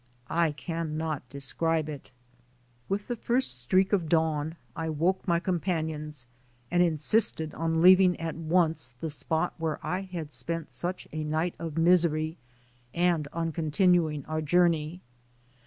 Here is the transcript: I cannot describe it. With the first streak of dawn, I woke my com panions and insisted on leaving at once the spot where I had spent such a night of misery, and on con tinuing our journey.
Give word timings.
I 0.31 0.51
cannot 0.53 1.29
describe 1.29 1.87
it. 1.87 2.09
With 2.89 3.07
the 3.07 3.15
first 3.15 3.59
streak 3.61 3.93
of 3.93 4.09
dawn, 4.09 4.55
I 4.75 4.89
woke 4.89 5.27
my 5.27 5.39
com 5.39 5.59
panions 5.59 6.25
and 6.71 6.81
insisted 6.81 7.53
on 7.53 7.83
leaving 7.83 8.19
at 8.19 8.33
once 8.35 8.95
the 8.99 9.11
spot 9.11 9.53
where 9.59 9.79
I 9.85 9.99
had 10.01 10.31
spent 10.33 10.73
such 10.73 11.07
a 11.11 11.23
night 11.23 11.53
of 11.59 11.77
misery, 11.77 12.39
and 12.95 13.27
on 13.31 13.51
con 13.51 13.69
tinuing 13.69 14.27
our 14.27 14.41
journey. 14.41 15.01